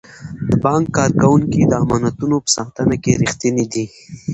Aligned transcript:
د 0.47 0.49
بانک 0.63 0.85
کارکوونکي 0.97 1.61
د 1.67 1.73
امانتونو 1.83 2.35
په 2.45 2.49
ساتنه 2.57 2.95
کې 3.03 3.19
ریښتیني 3.21 3.65
دي. 3.73 3.85